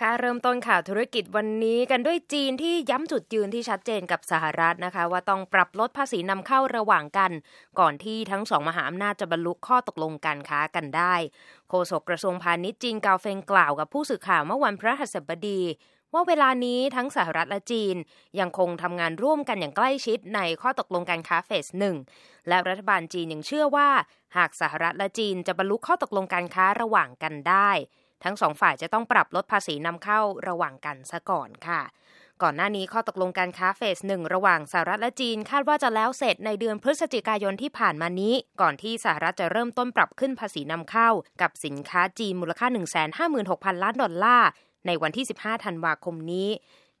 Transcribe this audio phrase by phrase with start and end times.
[0.00, 7.30] ค่ะเริ่มต้นข่าวธุรกิจวันนี้กันด้วยจีนที่ย้ำจุดยืนที่ชัดเจนกับสหรัฐนะคะ ว่าต้องปรับลดภาษีนำเข้าระหว่างกัน
[7.78, 11.14] ก่อนที่ทั้งสองมหาอำนาจจะบรรลุข้อตกลงการค้ากันได้
[11.68, 15.60] โฆษกกระทรวงพาณิชย์จีนกาวเฟงกล่าวกับผู้สื่อข่าวเมื่อวันพระหัสบดี
[16.14, 17.96] ว่าเวลานี้ทั้งสหรัฐและจีน
[18.40, 21.96] ยังคงทำงานร่วมกันอย่างใกล้ชิดในข้อตกลงการค้าเฟสหนึ่ง
[22.48, 23.88] และรัฐบาลจีนยังเชื่อว่า
[24.36, 27.70] หากสหรัฐและจีนจะบรรลุข้อตกลงการค้าระหว่างกันได้
[28.24, 31.82] ทั้งสองฝ่ายจะต้องปรับลดภาษีนำเข้าระหว่างกันซะก่อนค่ะ
[32.42, 41.08] ก่อนหน้านี้ข้อตกลงการค้าเฟสหนึ่งระหว่างสหรัฐและจีนคาดว่าจะแล้วเสร็จในเดือนพฤศจิกายนที่ผ่านมานี้ ก่อนที่สหรัฐจะเริ่มต้นปรับขึ้นภาษีนำเข้า
[41.42, 42.66] กับสินค้าจีนมูลค่า
[43.26, 44.48] 156,000 ล้านดอลลาร์
[44.86, 46.48] ในวันที่ 15 ธันวาคมนี้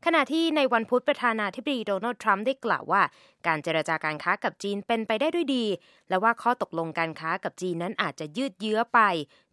[0.08, 3.02] ขณะที่ในวันพุธประธานาธิบดีโดนัลด์ทรัมป์ได้กล่าวว่า
[3.46, 5.64] การเจรจาการค้ากับจีนเป็นไปได้ด้วยดี
[6.08, 9.00] และว่าข้อตกลงการค้ากับจีนนั้นอาจจะยืดเยื้อไป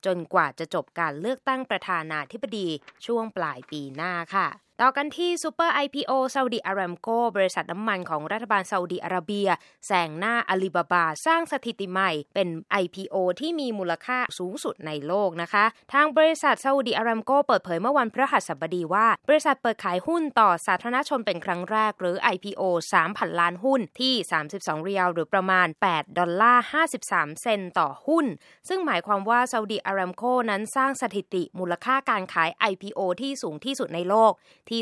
[0.05, 2.67] จนกว่าจะจบการเลือกตั้งประธานาธิบดี
[3.05, 4.47] ช่วงปลายปีหน้าค่ะ
[4.83, 9.49] ต่อกันที่ super IPO ซาอุดิอารามโก บริษัทน้ำมันของรัฐบาลซาอุดิอาระเบีย
[9.87, 12.49] แซงหน้าอาลีบาบา สร้างสถิติใหม่ เป็น
[12.83, 22.61] IPO ที่มีมูลค่าสูงสุดในโลกนะคะ ทางบริษัทซาอุดิอารามโก เปิดเผยเมื่อวันพฤหัสบดีว่า บริษัทเปิดขายหุ้นต่อสาธารณชนเป็นครั้งแรกหรือ IPO
[23.01, 24.13] 3,000 ล้านหุ้นที่
[24.49, 26.63] 32เรียลหรือประมาณ 8 ดอลลาร์
[27.03, 28.25] 53 เซนต์ต่อหุ้น
[28.69, 34.33] ซึ่งหมายความว่าซาอุดิอารามโกนั้นสร้างสถิติมูลค่าการขาย IPO ที่สูงที่สุดในโลก
[34.71, 34.81] ที่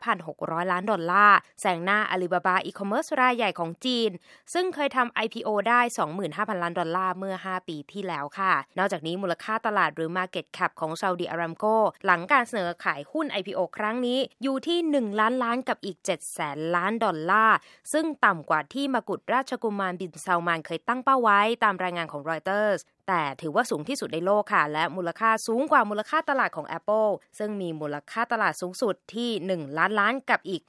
[0.00, 4.10] 25,600 ล้านดอลลาร์แซงหน้าอาลีบาบาอีคอมเมิร์ซรายใหญ่ของจีน
[4.54, 5.80] ซึ่งเคยทำ IPO ได้
[6.20, 11.64] 25,000 ล้านดอลลาร์เมื่อ 5 ปีที่แล้วค่ะ นอกจากนี้มูลค่าตลาดหรือ Market Cap ของซาอุดิอารามโก
[12.06, 17.56] หลังการเสนอขายหุ้น IPO ครั้งนี้อยู่ที่ 1 ล้านล้านกับอีก 7 แสนล้านดอลลาร์
[17.92, 30.62] ซึ่งต่ำกว่าที่มกุฎราชกุมารบินซัลมานเคยตั้งเป้าไว้ตามรายงานของรอยเตอร์ส แต่ถือว่าสูงที่สุดในโลกค่ะ และมูลค่าสูงกว่ามูลค่าตลาดของ Apple ซึ่งมีมูลค่าตลาดสูงสุดที่ 1 ล้านล้านกับอีก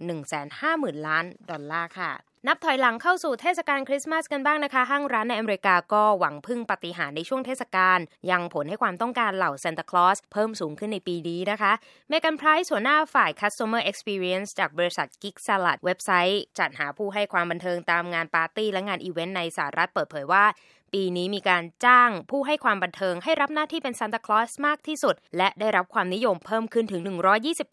[0.50, 2.12] 150,000 ล้านดอลลาร์ค่ะ
[2.48, 8.00] นับถอยหลังเข้าสู่เทศกาลคริสต์มาสกันบ้างนะคะ ห้างร้านในอเมริกาก็หวังพึ่งปาฏิหาริย์ในช่วงเทศกาล
[8.32, 11.72] ยังผลให้ความต้องการเหล่าซานตาคลอสเพิ่มสูงขึ้นในปีนี้นะคะ
[12.10, 20.46] เมกันไพรส์หัวหน้าฝ่าย Customer Experience จากบริษัท GigSalad เว็บไซต์ จัดหาผู้ให้ความบันเทิงตามงานปาร์ตี้และงานอีเวนต์ในสหรัฐเปิดเผยว่า
[20.94, 27.02] ปีนี้มีการจ้างผู้ให้ความบันเทิงให้รับหน้าที่เป็นซานตาคลอสมากที่สุด และได้รับความนิยมเพิ่มขึ้นถึง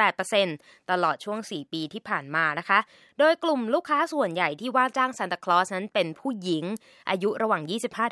[0.08, 2.78] 128%ตลอดช่วง 4 ปีที่ผ่านมานะคะ
[3.18, 6.64] โดยกลุ่มลูกค้าส่วนใหญ่ที่ว่าจ้างซานตาคลอสนั้นเป็นผู้หญิง
[7.10, 7.62] อายุระหว่าง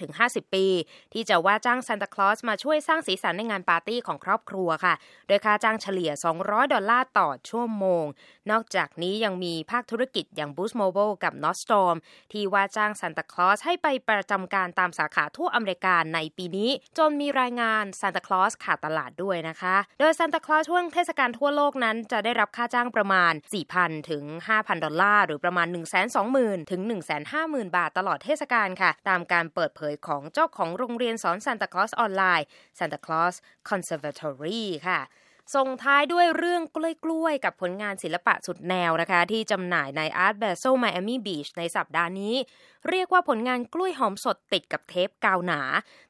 [0.03, 0.67] 25-50 ปี
[1.12, 4.94] ที่จะว่าจ้างซานตาคลอสมาช่วยสร้างสีสันในงานปาร์ตี้ของครอบครัวค่ะ
[5.27, 6.11] โดยค่าจ้างเฉลี่ย
[6.43, 8.05] 200 ดอลลาร์ต่อชั่วโมง
[8.50, 11.97] นอกจากนี้ยังมีภาคธุรกิจอย่าง Boost Mobile กับ Nordstorm
[12.33, 23.32] ที่ว่าจ้างซานตาคลอสให้ไปประจำการตามสาขาทั่วอเมริกาในปีนี้ จนมีรายงานซานตาคลอสขาดตลาดด้วยนะคะ โดยซานตาคลอสช่วงเทศกาลทั่วโลกนั้นจะได้รับค่าจ้างประมาณ
[23.70, 24.24] 4,000 ถึง
[24.54, 25.66] 5,000 ดอลลาร์ หรือประมาณ
[26.18, 26.82] 120,000 ถึง
[27.28, 32.46] 150,000 บาทตลอดเทศกาลค่ะ ตามการเปิดเผยของเจ้าของโรงเรียนสอนซานตาคลอสออนไลน์
[32.78, 35.00] Santa Claus Conservatory ค่ะ
[35.54, 42.34] ส่งท้ายด้วยเรื่องกล้วยๆ กับผลงานศิลปะสุดแนวนะคะ ที่จำหน่ายใน Art Basel Miami Beach ในสัปดาห์นี้
[42.88, 45.60] เรียกว่าผลงานกล้วยหอมสดติดกับเทปกาวหนา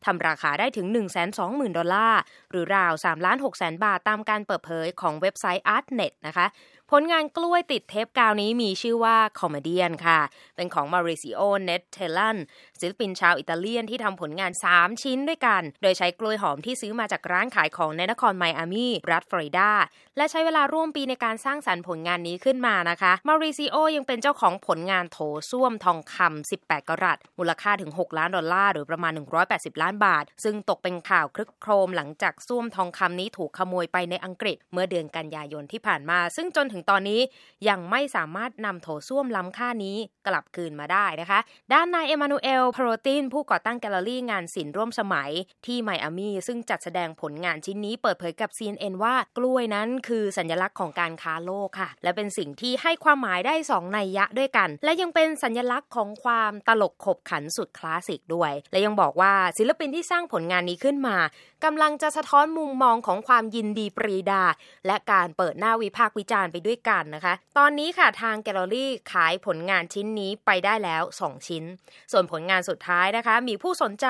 [0.05, 0.87] ทำราคาได้ถึง
[1.33, 2.21] 120,000 ดอลลาร์
[2.51, 6.47] หรือราว3ล้าน6แสนบาทตามการเปิดเผยของเว็บไซต์ Artnet นะคะ
[6.93, 10.21] ผลงานกล้วยติดเทปกาวนี้มีชื่อว่า Comedian ค่ะ
[10.57, 12.37] เป็นของเมาริซิโอคัตเตลัน
[12.81, 19.71] ศิลปินชาวอิตาเลียนที่ทำผลงาน 3 ชิ้นด้วยกัน โดยใช้กล้วยหอมที่ซื้อมาจากร้านขายของในนครไมอามีรัฐฟลอริดา
[20.17, 25.19] และใช้เวลาร่วมปีในการสร้างสรรค์ผลงานนี้ขึ้นมานะคะเมาริซิโอยังเป็นเจ้าของผลงานโถ
[25.51, 29.13] ส้วมทองคำ18 กรัต มูลค่าถึง 6 ล้านดอลลาร์หรือประมาณ
[29.49, 37.21] 180 ล้านบาท ซึ่งตกเป็นข่าวคลึกโครมหลังจากส้วมทองคำนี้ถูกขโมยไปในอังกฤษ เมื่อเดือนกันยายนที่ผ่านมา ซึ่งจนถึงตอนนี้
[37.69, 41.39] ยังไม่สามารถนำโถส้วมล้ำค่านี้กลับคืนมาได้นะคะ
[41.73, 45.31] ด้านนายเอมานูเอลพโรติน ผู้ก่อตั้งแกลเลอรี่งานศิลป์ร่วมสมัย
[45.67, 61.17] ที่ไมอามีซึ่งจัดแสดงผลงานชิ้นนี้เปิดเผยกับ CNN ว่ากล้วยนั้นคือสัญลักษณ์ของการค้าโลกค่ะ และเป็นสิ่งที่ให้ความหมายได้สองนัยยะด้วยกัน และยังเป็นสัญลักษณ์ของความตลกขบขันสุดคลาสสิกด้วย และยังบอกว่าศิลปินที่สร้างผลงานนี้ขึ้นมา
[61.65, 64.43] กำลังจะสะท้อนมุมมองของความยินดีปรีดา
[64.87, 71.65] และการเปิดหน้าวิพากษ์วิจารณ์ไปด้วยกันนะคะ ตอนนี้ค่ะทางแกลเลอรี่ขายผลงานชิ้นนี้ไปได้แล้ว 2 ชิ้น
[72.13, 74.07] ส่วนผลงานสุดท้ายนะคะ มีผู้สนใจ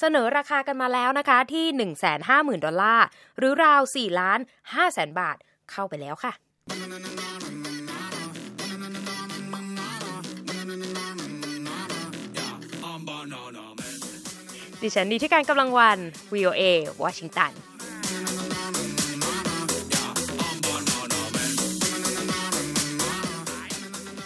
[0.00, 1.66] เสนอราคากันมาแล้วนะคะที่
[2.16, 3.06] 150,000 ดอลลาร์
[3.38, 5.36] หรือราว4ล้าน5แสนบาท
[5.70, 6.32] เข้าไปแล้วค่ะ
[14.82, 15.98] ดิฉันดีที่การกำลังวัน
[16.34, 16.62] VOA
[17.02, 17.52] วอชิงตัน